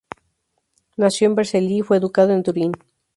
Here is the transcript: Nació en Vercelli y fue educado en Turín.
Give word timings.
Nació 0.97 1.27
en 1.27 1.35
Vercelli 1.35 1.77
y 1.77 1.81
fue 1.83 1.97
educado 1.97 2.31
en 2.33 2.41
Turín. 2.41 2.71